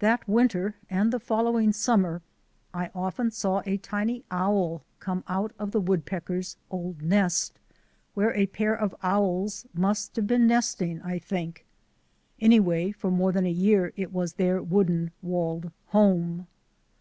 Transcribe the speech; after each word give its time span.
That 0.00 0.26
winter 0.26 0.74
and 0.90 1.12
the 1.12 1.20
following 1.20 1.72
summer 1.72 2.20
I 2.74 2.90
often 2.96 3.30
saw 3.30 3.62
a 3.64 3.76
tiny 3.76 4.24
owl 4.28 4.82
come 4.98 5.22
out 5.28 5.52
of 5.56 5.70
the 5.70 5.80
woodpeckers' 5.80 6.56
old 6.68 7.00
nest, 7.00 7.60
where 8.14 8.34
a 8.34 8.46
pair 8.46 8.74
of 8.74 8.92
owls 9.04 9.64
must 9.72 10.16
have 10.16 10.26
been 10.26 10.48
nesting, 10.48 11.00
I 11.02 11.20
think. 11.20 11.64
Anyway, 12.40 12.90
for 12.90 13.12
more 13.12 13.30
than 13.30 13.46
a 13.46 13.52
year 13.52 13.92
it 13.94 14.12
was 14.12 14.32
their 14.32 14.60
wooden 14.60 15.12
walled 15.22 15.70
home. 15.90 16.48